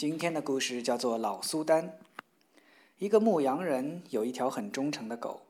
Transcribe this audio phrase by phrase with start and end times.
[0.00, 1.88] 今天的故事叫做《老苏丹》。
[2.96, 5.42] 一个牧羊人有一条很忠诚的狗，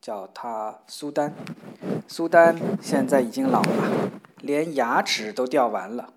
[0.00, 1.34] 叫它苏丹。
[2.06, 6.14] 苏丹现在已经老了，连牙齿都掉完了。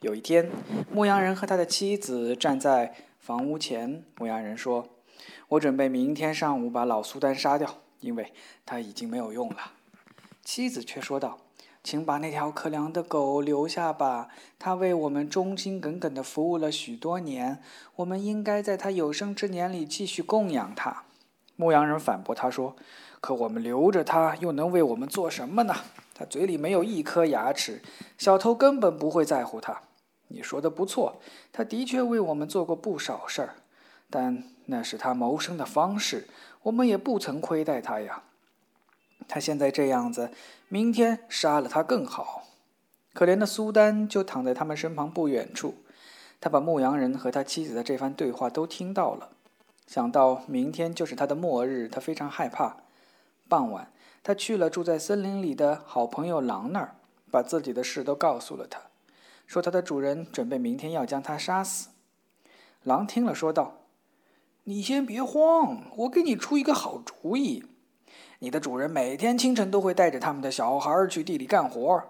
[0.00, 0.50] 有一天，
[0.92, 4.04] 牧羊人和他的妻子站在房屋前。
[4.18, 4.86] 牧羊人说
[5.48, 8.34] ：“我准备明天上午把老苏丹杀掉，因为
[8.66, 9.72] 他已经没有用了。”
[10.44, 11.38] 妻子却说道。
[11.84, 17.62] 请把那条可怜的狗留下吧，它为我们忠心耿耿地服务了许多年，
[17.96, 21.02] 我们应该在它有生之年里继续供养它。
[21.56, 22.74] 牧羊人反驳他说
[23.20, 25.74] ：“可我们留着它又能为我们做什么呢？
[26.14, 27.82] 它嘴里没有一颗牙齿，
[28.16, 29.82] 小偷根本不会在乎它。”
[30.28, 31.20] 你说的不错，
[31.52, 33.54] 它的确为我们做过不少事儿，
[34.08, 36.26] 但那是它谋生的方式，
[36.62, 38.22] 我们也不曾亏待它呀。
[39.34, 40.30] 他现在这样子，
[40.68, 42.44] 明天杀了他更好。
[43.12, 45.74] 可怜的苏丹就躺在他们身旁不远处，
[46.40, 49.30] 他把牧羊人和他妻子的这番对话都听到了。
[49.88, 52.76] 想到明天就是他的末日，他非常害怕。
[53.48, 53.90] 傍晚，
[54.22, 56.94] 他去了住在森林里的好朋友狼那儿，
[57.32, 58.82] 把自己的事都告诉了他，
[59.48, 61.88] 说他的主人准备明天要将他杀死。
[62.84, 63.78] 狼听了，说道
[64.62, 67.64] ：“你先别慌，我给你出一个好主意。”
[68.40, 72.02] 你的主人每天清晨都会带着他们的小孩去地里干活，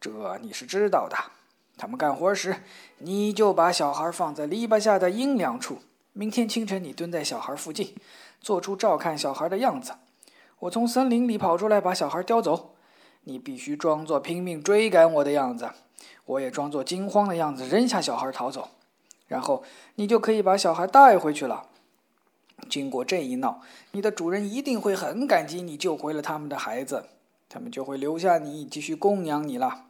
[0.00, 1.16] 这你是知道的。
[1.76, 2.56] 他们干活时，
[2.98, 5.78] 你就把小孩放在篱笆下的阴凉处。
[6.14, 7.94] 明天清晨，你蹲在小孩附近，
[8.40, 9.92] 做出照看小孩的样子。
[10.60, 12.74] 我从森林里跑出来，把小孩叼走。
[13.24, 15.68] 你必须装作拼命追赶我的样子，
[16.24, 18.70] 我也装作惊慌的样子，扔下小孩逃走。
[19.26, 19.62] 然后
[19.96, 21.68] 你就可以把小孩带回去了。
[22.68, 23.62] 经过这一闹，
[23.92, 27.08] 你的主人一定会很感激你救回了他们的孩子，
[27.48, 29.84] 他们就会留下你继续供养你了。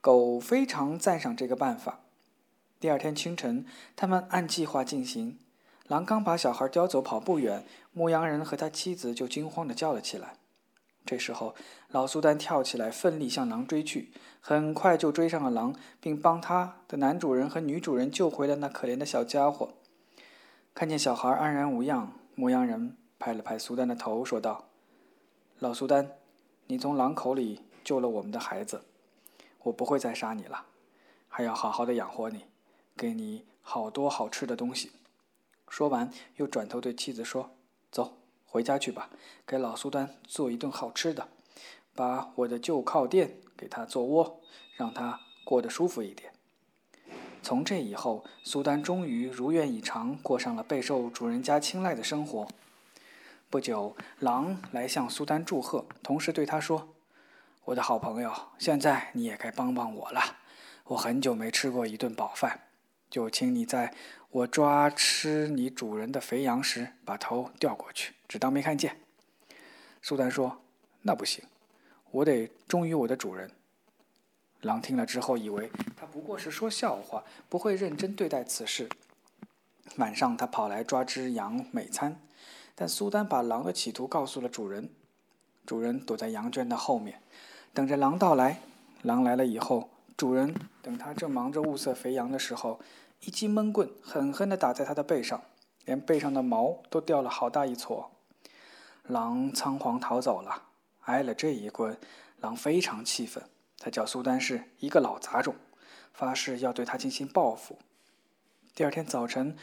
[0.00, 2.00] 狗非常赞赏这个办法。
[2.80, 5.38] 第二天清晨，他们按计划进行。
[5.86, 10.34] 狼刚把小孩叼走，跑不远，牧羊人和他妻子就惊慌地叫了起来。
[11.04, 11.54] 这时候，
[11.88, 19.74] 老苏丹跳起来，奋力向狼追去，很快就追上了狼，并帮他的男主人和女主人救回了那可怜的小家伙。
[20.74, 24.70] 看见小孩安然无恙，牧羊人拍了拍苏丹的头，说道
[25.60, 26.16] ：“老苏丹，
[26.66, 28.82] 你从狼口里救了我们的孩子，
[29.64, 30.64] 我不会再杀你了，
[31.28, 32.46] 还要好好的养活你，
[32.96, 34.92] 给你好多好吃的东西。”
[35.68, 37.50] 说完，又转头对妻子说
[37.92, 38.16] ：“走，
[38.46, 39.10] 回家去吧，
[39.46, 41.28] 给老苏丹做一顿好吃的，
[41.94, 44.40] 把我的旧靠垫给他做窝，
[44.74, 46.31] 让他过得舒服一点。”
[47.42, 52.46] 从这以后，苏丹终于如愿以偿，过上了备受主人家青睐的生活。
[53.50, 56.94] 不久，狼来向苏丹祝贺，同时对他说
[57.66, 60.20] ：“我的好朋友，现在你也该帮帮我了。
[60.84, 62.60] 我很久没吃过一顿饱饭，
[63.10, 63.92] 就请你在
[64.30, 69.00] 我抓吃你主人的肥羊时，把头掉过去，只当没看见。”
[70.00, 70.62] 苏丹说
[71.02, 71.44] ：“那不行，
[72.10, 73.50] 我得忠于我的主人。”
[74.62, 78.88] 狼听了之后，以为他不过是说笑话，不会认真对待此事。
[79.96, 82.20] 晚上，他跑来抓只羊美餐，
[82.74, 84.88] 但苏丹把狼的企图告诉了主人。
[85.66, 87.20] 主人躲在羊圈的后面，
[87.74, 88.60] 等着狼到来。
[89.02, 92.80] 狼来了以后，主人等他正忙着物色肥羊的时候，
[93.20, 95.42] 一记闷棍狠狠地打在他的背上，
[95.84, 98.10] 连背上的毛都掉了好大一撮。
[99.02, 100.62] 狼仓皇逃走了。
[101.02, 101.98] 挨了这一棍，
[102.38, 103.42] 狼非常气愤。
[103.84, 105.56] 他叫苏丹是一个老杂种，
[106.12, 107.80] 发誓要对他进行报复。
[108.76, 109.56] 第二天早晨，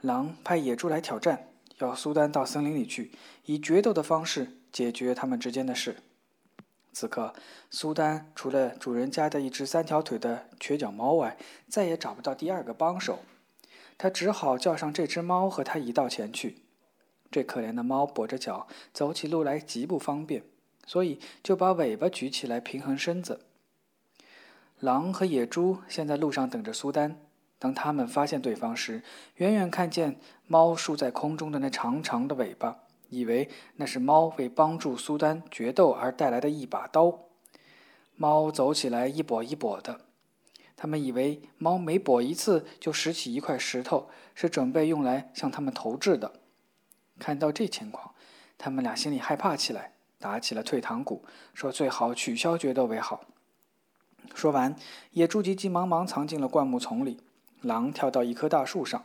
[0.00, 3.10] 狼派野猪来挑战，要苏丹到森林里去，
[3.44, 5.96] 以决斗的方式解决他们之间的事。
[6.92, 7.34] 此刻，
[7.68, 11.36] 苏丹除了主人家的一只三条腿的瘸脚猫外，
[11.68, 13.18] 再也找不到第二个帮手。
[13.98, 16.62] 他只好叫上这只猫和他一道前去。
[17.32, 20.44] 这可怜的猫跛着脚，走起路来极不方便，
[20.86, 23.40] 所以就把尾巴举起来平衡身子。
[24.80, 27.18] 狼和野猪先在路上等着苏丹。
[27.58, 29.02] 当他们发现对方时，
[29.36, 37.20] 远远看见猫竖在空中的那长长的尾巴，以为那是猫为帮助苏丹决斗而带来的一把刀。
[38.14, 40.02] 猫走起来一跛一跛的，
[40.76, 46.40] 他们以为猫每跛一次就拾起一块石头，是准备用来向他们投掷的。
[47.18, 48.14] 看到这情况，
[48.58, 51.24] 他们俩心里害怕起来，打起了退堂鼓，
[51.54, 53.24] 说最好取消决斗为好。
[54.34, 54.76] 说完，
[55.12, 57.20] 野猪急急忙忙藏进了灌木丛里。
[57.62, 59.04] 狼跳到一棵大树上。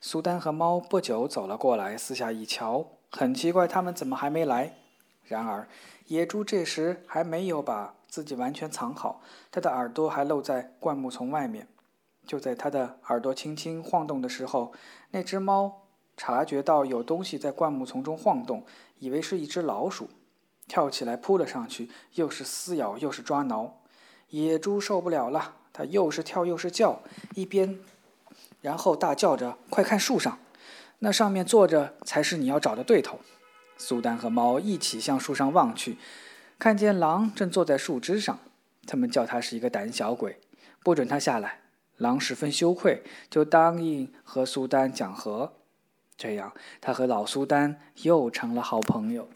[0.00, 4.74] 苏丹和猫不久走了过来，四下一瞧，很奇怪，他们怎么还没来？
[5.22, 5.68] 然而，
[6.06, 11.66] 野猪这时还没有把自己完全藏好，它的耳朵还露在灌木丛外面。
[12.26, 14.72] 就在他的耳朵轻轻晃动的时候，
[15.10, 15.82] 那只猫
[16.16, 18.64] 察觉到有东西在灌木丛中晃动，
[18.98, 20.08] 以为是一只老鼠，
[20.66, 23.80] 跳起来扑了上去，又是撕咬又是抓挠。
[24.42, 27.02] 野猪受不了了，它又是跳又是叫，
[27.36, 27.78] 一边，
[28.60, 30.40] 然后大叫着：“快看树上，
[30.98, 33.20] 那上面坐着才是你要找的对头。”
[33.78, 35.98] 苏丹和猫一起向树上望去，
[36.58, 38.40] 看见狼正坐在树枝上。
[38.86, 40.40] 他们叫他是一个胆小鬼，
[40.82, 41.60] 不准他下来。
[41.96, 45.52] 狼十分羞愧，就答应和苏丹讲和。
[46.16, 49.28] 这样，他和老苏丹又成了好朋友。